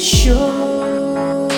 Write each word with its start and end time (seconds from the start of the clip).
shows. 0.00 1.54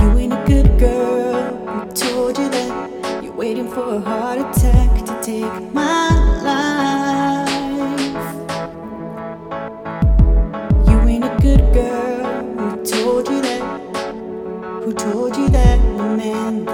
You 0.00 0.18
ain't 0.18 0.32
a 0.32 0.44
good 0.46 0.78
girl. 0.78 1.56
Who 1.66 1.90
told 1.92 2.38
you 2.38 2.48
that? 2.50 3.22
You're 3.22 3.32
waiting 3.32 3.68
for 3.68 3.94
a 3.94 4.00
heart 4.00 4.38
attack 4.38 5.04
to 5.06 5.20
take 5.22 5.72
my 5.72 6.08
life. 6.42 7.50
You 10.88 10.98
ain't 11.08 11.24
a 11.24 11.36
good 11.40 11.72
girl. 11.72 12.42
Who 12.58 12.84
told 12.84 13.28
you 13.28 13.40
that? 13.42 13.62
Who 14.84 14.92
told 14.92 15.36
you 15.36 15.48
that 15.48 15.78
the 15.96 16.16
man 16.16 16.64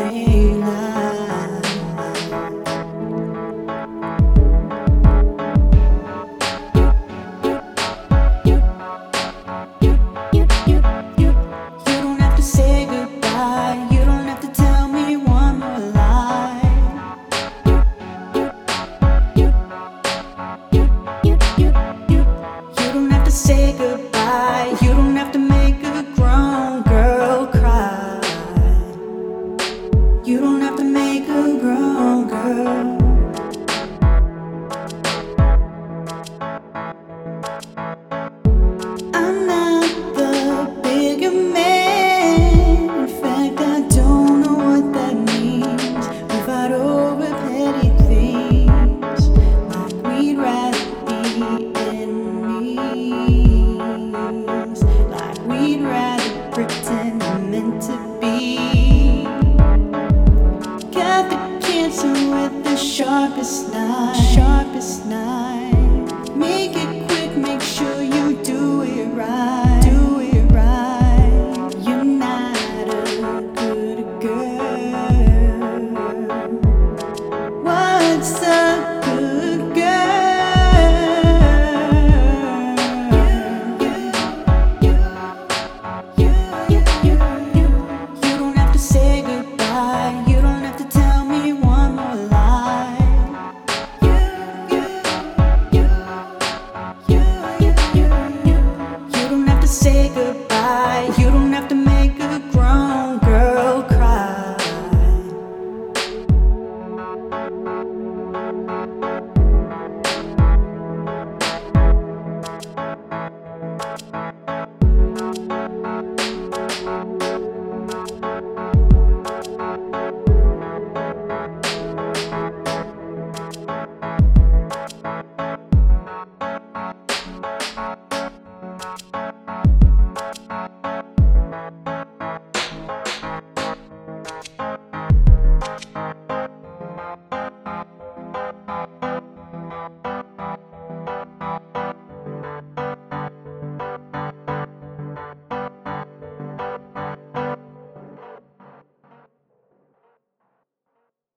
sharpest 62.96 63.70
knife, 63.74 64.16
sharpest 64.32 65.04
knife. 65.04 66.34
Make 66.34 66.74
it 66.76 67.05